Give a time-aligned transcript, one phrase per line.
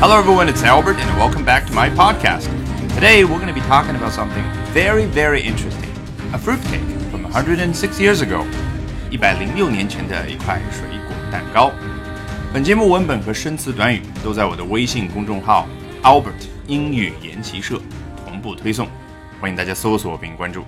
[0.00, 2.48] Hello, everyone, it's Albert, and welcome back to my podcast.
[2.94, 4.42] Today, we're going to be talking about something
[4.72, 5.90] very, very interesting
[6.32, 6.80] a fruitcake
[7.10, 8.46] from 106 years ago.
[9.10, 11.70] 一百零六年前的一块水果蛋糕。
[12.50, 15.68] 本节目文本和生词短语都在我的微信公众号
[16.02, 17.78] Albert 英语研习社
[18.24, 18.88] 同步推送，
[19.38, 20.64] 欢迎大家搜索并关注。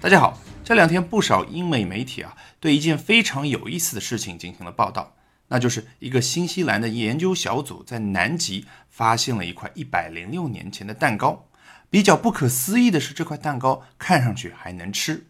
[0.00, 5.12] 大家好，这两天不少英美媒体啊，对一件非常有意思的事情进行了报道。
[5.50, 11.46] 那就是一个新西兰的研究小组在南极发现了一块一百零六年前的蛋糕。
[11.90, 15.26] 比较不可思议的是，这块蛋糕看上去还能吃。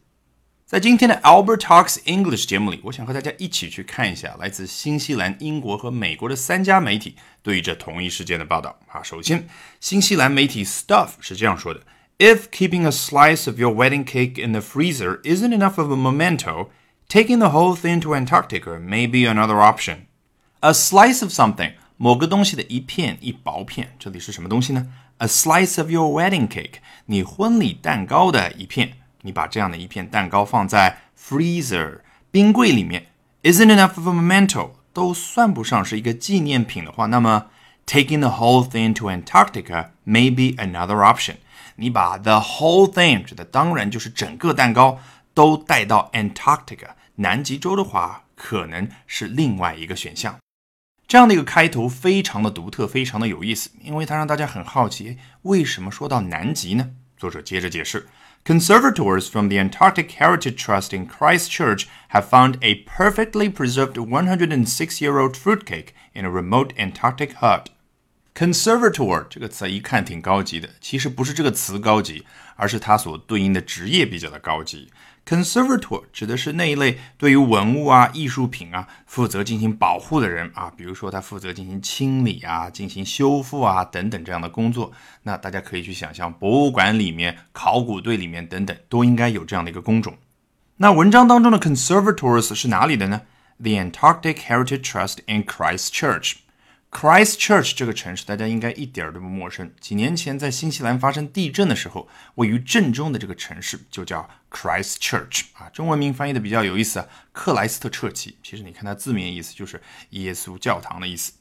[0.67, 8.79] 在今天的 Albert Talks English 节目里，我想和大家一起去看一下来自新西兰、英国和美国的三家媒体对于这同一事件的报道。
[8.89, 9.49] 啊，首先，
[9.81, 11.81] 新西兰媒体 Stuff 是这样说的
[12.19, 16.69] ：If keeping a slice of your wedding cake in the freezer isn't enough of a memento,
[17.09, 20.03] taking the whole thing to Antarctica may be another option.
[20.63, 33.07] A slice of something，某个东西的一片一薄片，这里是什么东西呢？A slice of your wedding cake，你婚礼蛋糕的一片，你把这样的一片蛋糕放在 freezer 冰柜里面
[33.43, 37.47] ，isn't enough of a memento，都算不上是一个纪念品的话，那么
[37.87, 41.37] taking the whole thing to Antarctica may be another option。
[41.77, 44.99] 你把 the whole thing 指的当然就是整个蛋糕
[45.33, 50.37] 都带到 Antarctica 南极洲的话，可能是另外一个选项。
[51.10, 56.92] 这样的一个开头非常的独特，非常的有意思，因为它让大家很好奇，为什么说到南极呢？
[57.16, 58.08] 作者接着解释：
[58.44, 66.26] Conservators from the Antarctic Heritage Trust in Christchurch have found a perfectly preserved 106-year-old fruitcake in
[66.26, 67.70] a remote Antarctic hut.
[68.35, 72.25] Conservator 这个词一看挺高级的，其实不是这个词高级，
[72.57, 74.91] 而是它所对应的职业比较的高级。
[75.27, 84.91] Conservator 指的是那一类对于文物啊、艺术品啊负责进行保护的人啊，比如说他负责进行清理啊、进行修复啊等等这样的工作。
[85.25, 90.17] 那大家可以去想象，博物馆里面、考古队里面等等都应该有这样的一个工种。
[90.79, 93.23] 那文章当中的 Conservators 是哪里的呢
[93.59, 96.37] ？The Antarctic Heritage Trust in Christchurch。
[96.91, 99.73] Christchurch 这个城市，大家应该一点都不陌生。
[99.81, 105.71] 几年前在新西兰发生地震的时候，位于震中的这个城市就叫 Christchurch 啊。
[105.73, 108.39] 中文名翻译的比较有意思啊，克莱斯特彻奇。
[108.43, 109.81] 其实你看它字面意思就是
[110.11, 111.33] 耶稣教堂的意思。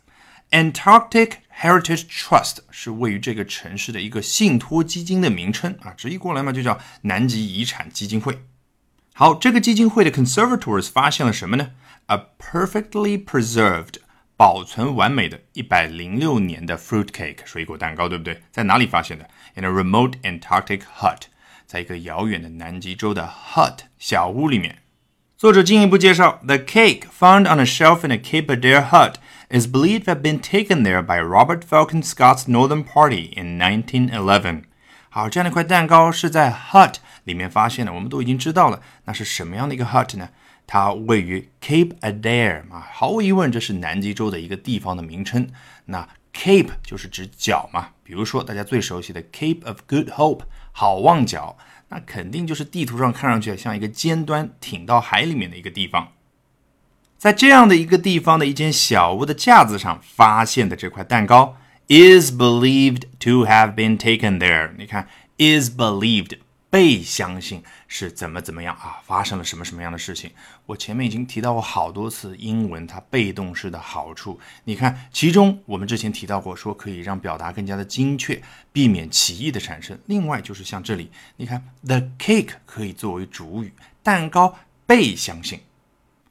[0.52, 8.44] Antarctic Heritage Trust 是位于这个城市的一个信托基金的名称啊，直译过来嘛就叫南极遗产基金会。
[9.14, 11.72] 好，这个基金会的 Conservators 发现了什么呢
[12.06, 13.96] ？A perfectly preserved
[14.39, 18.43] 保存完美的106年的 fruitcake 水果蛋糕，对不对？
[18.51, 19.29] 在哪里发现的？
[19.55, 21.23] In a remote Antarctic hut，
[21.67, 24.79] 在一个遥远的南极洲的 hut 小屋里面。
[25.37, 29.17] 作者进一步介绍，The cake found on a shelf in a Cape Adare hut
[29.51, 34.63] is believed to have been taken there by Robert Falcon Scott's Northern Party in 1911。
[35.11, 36.95] 好，这样的一块蛋糕是在 hut
[37.25, 37.93] 里面发现的。
[37.93, 40.31] 我们都已经知道了，那是什么样的一个 hut 呢？
[40.72, 45.50] 它位于 Cape Adare 嘛，毫无疑问，这是南极洲的一个地方的名称。
[45.86, 50.42] 那 Cape 就是指角嘛，比如说大家最熟悉的 Cape of Good Hope
[50.72, 51.58] 好望角，
[51.88, 56.10] 那肯定就是地图上看上去像一个尖端挺到海里面的一个地方。
[57.18, 61.58] 在这样的一个地方的一间小屋的架子上发现的这块蛋糕
[61.88, 64.70] ，is believed to have been taken there。
[64.78, 65.08] 你看
[65.40, 66.38] ，is believed。
[66.70, 69.02] 被相信是怎么怎么样啊？
[69.04, 70.32] 发生了什么什么样的事情？
[70.68, 74.40] 我前面已经提到过好多次英文它被动式的好处。
[74.66, 78.40] 你看，其中我们之前提到过，说可以让表达更加的精确，
[78.72, 79.98] 避免歧义的产生。
[80.06, 84.56] 另外就是像这里，你看，the cake 可以作为主语，蛋糕
[84.86, 85.62] 被相信。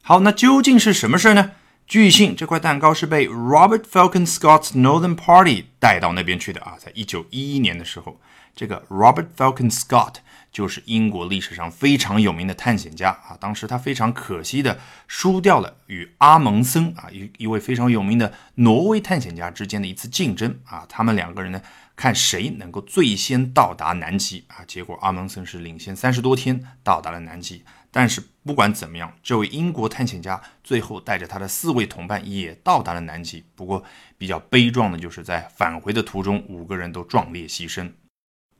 [0.01, 1.51] 好，那究竟是什么事儿呢？
[1.89, 8.21] 据信这块蛋糕是被 Robert Falcon Scott's Northern Party 带到那边去的啊，在一九一一年的时候，
[8.55, 10.17] 这个 Robert Falcon Scott。
[10.51, 21.61] 就是英国历史上非常有名的探险家啊，当时他非常可惜的输掉了与阿蒙森啊一一位非常有名的挪威探险家之间的一次竞争啊，他们两个人呢
[21.95, 33.83] 看谁能够最先到达南极啊，结果阿蒙森是领先三十多天到达了南极，但是不管怎么样，这位英国探险家最后带着他的四位同伴也到达了南极，不过
[34.17, 37.91] 比较悲壮的就是在返回的途中，五个人都壮烈牺牲。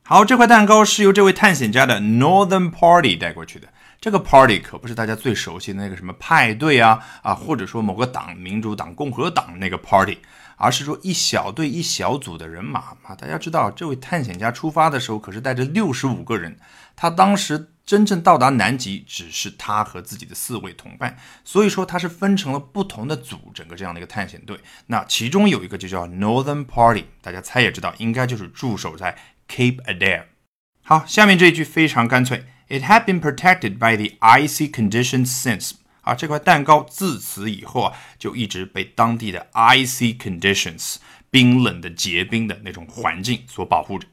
[0.04, 3.68] 好，这块蛋糕是由这位探险家的 Northern Party 带过去的。
[4.02, 10.18] 这个 Party 可不是大家最熟悉的那个什么派对啊啊，或者说某个党，民主党、共和党那个 Party，
[10.56, 13.14] 而是说一小队、一小组的人马啊。
[13.16, 16.58] 大家知道，这位探险家出发的时候可是带着六十五个人，
[16.96, 17.74] 他当时。
[17.90, 24.60] 真正到达南极只是他和自己的四位同伴，所以说他是分成了不同的组，整个这样的一个探险队。
[24.86, 30.26] 那其中有一个就叫 Northern Party，大家猜也知道，应该就是驻守在 Cape Adair。
[30.84, 35.72] 好，下面这一句非常干脆，It had been protected by the icy conditions since。
[36.02, 40.98] 啊，这块蛋糕自此以后啊，就一直被当地的 icy conditions
[41.32, 44.06] 冰冷的结冰的那种环境所保护着。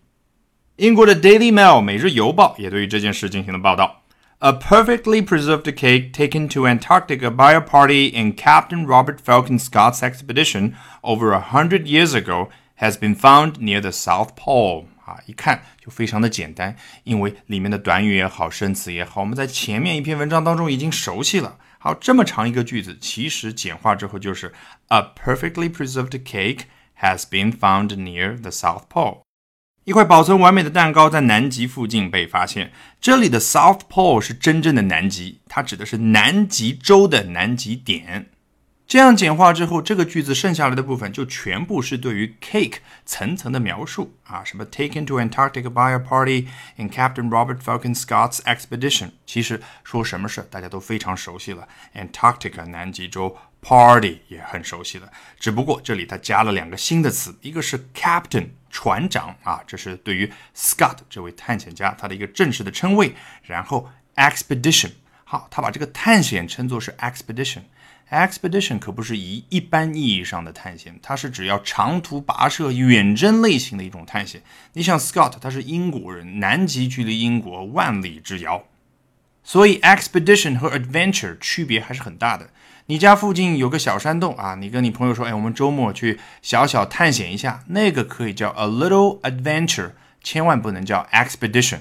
[0.77, 4.03] 英国的 Daily Mail 每日邮报也对于这件事进行了报道。
[4.39, 10.73] A perfectly preserved cake taken to Antarctica by a party in Captain Robert Falcon Scott's expedition
[11.01, 12.49] over a hundred years ago
[12.79, 14.85] has been found near the South Pole.
[15.05, 21.57] 啊，一看就非常的简单，因为里面的短语也好，生词也好，我们在前面一篇文章当中已经熟悉了。
[21.77, 24.51] 好，这么长一个句子，其实简化之后就是
[24.87, 26.61] A perfectly preserved cake
[26.99, 29.21] has been found near the South Pole.
[29.86, 32.72] 一块保存完美的蛋糕在南极附近被发现。
[33.00, 38.30] 这里的 South Pole 是真正的南极，它指的是南极洲的南极点。
[38.88, 49.10] 这样简化之后，这个句子剩下来的部分就全部是对于 cake 层层的描述啊，什么 taken to Antarctica by a party in Captain Robert Falcon Scott's expedition。
[49.24, 53.36] 其实说什么事大家都非常熟悉了，Antarctica 南极洲。
[53.62, 55.10] Party 也很熟悉了，
[55.40, 63.14] 只不过这里它加了两个新的词，一个是 Captain 船长啊，这是对于 Scott 这位探险家他的一个正式的称谓。
[63.42, 64.90] 然后 Expedition，
[65.24, 67.62] 好，他把这个探险称作是 Expedition。
[68.10, 74.42] Expedition 可不是一一般意义上的探险，它是指要长途跋涉、远征类型的一种探险。
[74.74, 78.62] 你像 Scott 他是英国人，南极距离英国万里之遥，
[79.45, 82.49] 所以 Expedition 和 Adventure 区别还是很大的。
[82.87, 89.91] 你家附近有个小山洞啊，你跟你朋友说，哎，我们周末去小小探险一下，那个可以叫 a little adventure，
[90.21, 91.79] 千万不能叫 expedition。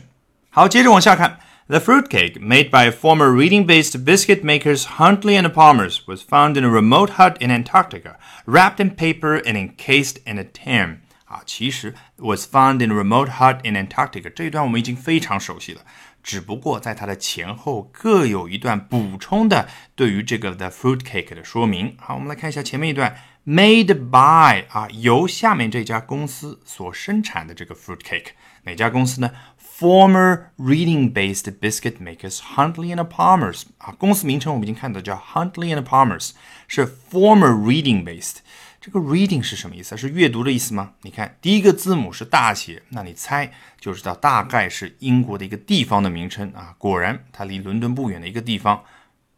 [0.51, 1.39] 好，接着往下看，
[1.69, 7.13] The fruitcake made by former reading-based biscuit makers Huntley and Palmers was found in a remote
[7.13, 10.99] hut in Antarctica, wrapped in paper and encased in a tin.
[11.27, 15.83] 啊，其实 was found in a remote hut in Antarctica 这一段我们已经非常熟悉了。
[16.26, 21.96] 只不过在它的前后各有一段补充的对于这个 the fruit cake 的说明。
[22.00, 28.30] 好，我们来看一下前面一段，made by 啊，由下面这家公司所生产的这个 fruit cake，
[28.64, 29.30] 哪家公司呢
[29.78, 36.32] ？Former reading-based biscuit makers Huntley and Palmers 啊，公司名称我们已经看到叫 Huntley and Palmers，
[36.68, 38.38] 是 former reading-based。
[38.86, 39.98] 这个 reading 是什么意思？
[39.98, 40.92] 是阅读的意思吗？
[41.02, 46.76] 你看第一个字母是大写，那你猜就知道大概是英国的一个地方的名称啊。
[46.78, 48.84] 果然，它离伦敦不远的一个地方。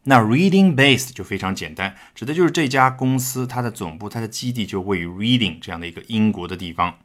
[0.02, 6.98] 那 reading based 就非常简单，指的就是这家公司它的总部、它的基地就位于 reading 这样的一个英国的地方。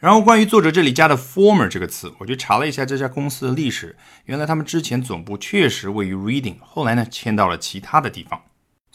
[0.00, 8.42] 然后关于作者这里加的 former 这个词，我就查了一下这家公司的历史，原来他们之前总部确实位于 reading，后来呢迁到了其他的地方。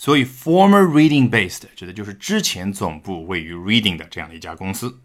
[0.04, 5.00] 所以，former reading based 指的就是之前总部位于 reading 的这样的一家公司。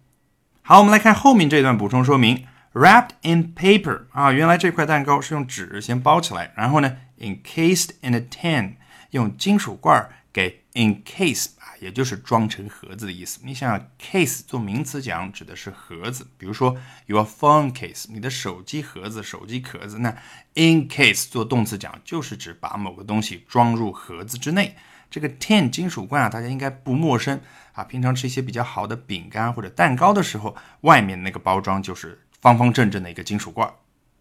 [0.63, 8.77] 好，我们来看后面这段补充说明：wrapped in paper 啊，原来这块蛋糕是用纸先包起来，然后呢，encased in a tin
[9.11, 11.65] 用金属罐给 encase 啊。
[11.79, 13.39] 也就是装成盒子的意思。
[13.45, 16.75] 你想想，case 做名词讲指的是盒子，比如说
[17.05, 19.99] your phone case，你的手机盒子、手机壳子。
[19.99, 20.09] 那
[20.55, 24.75] in case 做动词讲就是指把某个东西装入盒子之内。
[25.11, 27.39] 这个 tin 金属罐啊，大家应该不陌生
[27.73, 27.85] 啊。
[27.85, 33.71] 平常吃一些比较好的饼干或者蛋糕的时候，外面那个包装就是方方正正的一个金属罐。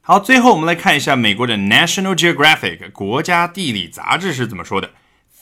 [0.01, 4.91] 好，最后我们来看一下美国的 National Geographic 国家地理杂志是怎么说的。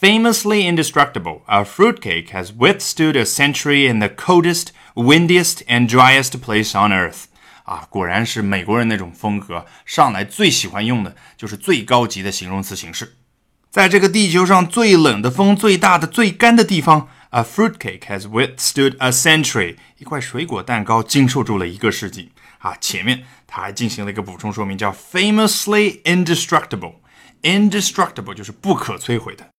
[0.04, 6.76] Famously indestructible, a fruitcake has withstood a century in the coldest, windiest, and driest place
[6.76, 7.28] on earth.
[7.64, 13.16] 啊，果然是美国人那种风格，上来最喜欢用的就是最高级的形容词形式。
[13.72, 19.78] 在这个地球上最冷的风、最大的、最干的地方，a fruitcake has withstood a century。
[20.00, 22.34] 一块水果蛋糕经受住了一个世纪。
[22.58, 26.96] 啊，前面他还进行了一个补充说明，叫 famously indestructible。
[27.44, 29.53] indestructible 就是不可摧毁的。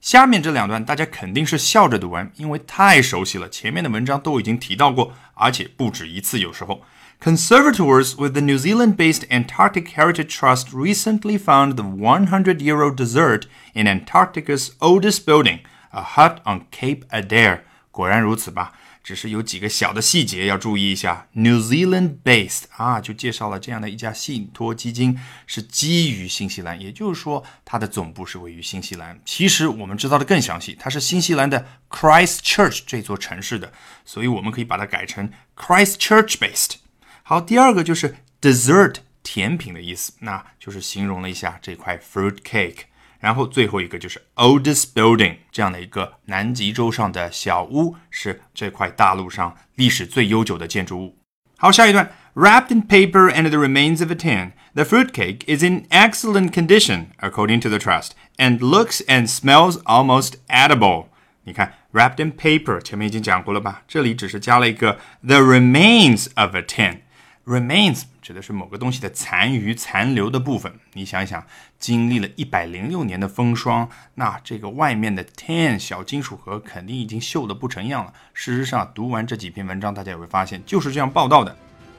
[0.00, 3.48] 下面这两段大家肯定是笑着读完，因为太熟悉了。
[3.48, 6.38] 前面的文章都已经提到过，而且不止一次。
[6.38, 6.82] 有时候，
[7.20, 15.26] conservators with the New Zealand-based Antarctic Heritage Trust recently found the 100-year-old dessert in Antarctica's oldest
[15.26, 15.60] building,
[15.90, 17.62] a hut on Cape Adair。
[17.90, 18.74] 果然如此吧？
[19.03, 21.27] 只是有几个小的细节要注意一下。
[21.33, 29.19] New Zealand based 啊，就介绍了这样的一家信托基金是基于新西兰，也就是说它的总部是位于新西兰。
[29.25, 33.73] 其实我们知道的更详细，它是新西兰的 Christchurch 这座城市的，
[34.05, 36.75] 所以我们可以把它改成 Christchurch based。
[37.23, 42.90] 好，第二个就是 dessert 甜品的意思，那就是形容了一下这块 fruit cake。
[43.20, 51.18] 然后最后一个就是 oldest building 这样的一个南极洲上的小屋，是这块大陆上历史最悠久的建筑物。
[51.58, 57.60] 好，下一段，wrapped in paper and the remains of a tin, the fruitcake is in excellent condition according
[57.60, 61.06] to the trust, and looks and smells almost edible。
[61.44, 63.82] 你看，wrapped in paper 前面已经讲过了吧？
[63.88, 66.98] 这里只是加了一个 the remains of a tin。
[67.45, 70.71] Remains 指的是某个东西的残余、残留的部分。
[70.93, 71.43] 你想一想，
[71.79, 78.13] 经历了一百零六年的风霜，那这个外面的 tin 小金属盒肯定已经锈得不成样了。
[78.33, 81.55] 事实上，读完这几篇文章，大家也会发现就是这样报道的。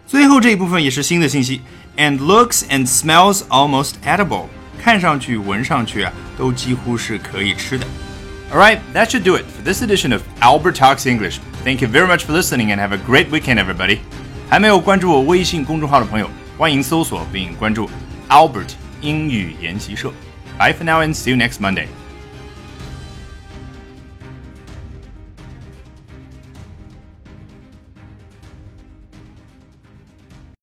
[0.07, 1.61] 最后这一部分也是新的信息
[1.97, 4.47] ，and looks and smells almost edible，
[4.81, 7.87] 看上去、闻上去啊，都几乎是可以吃的。
[8.53, 11.39] All right, that should do it for this edition of Albert Talks English.
[11.65, 14.01] Thank you very much for listening and have a great weekend, everybody.
[14.53, 16.29] 还没有关注我微信公众号的朋友，
[16.59, 17.89] 欢迎搜索并关注
[18.29, 20.13] Albert 英语研习社。
[20.59, 21.87] Bye for now and see you next Monday.